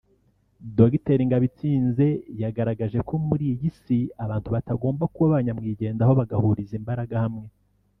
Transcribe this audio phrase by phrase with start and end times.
[0.77, 2.07] Dr Ngabitsinze
[2.41, 7.47] yagaragaje ko muri iyi Isi abantu batagomba kuba ba nyamwigendaho bagahuriza imbaraga hamwe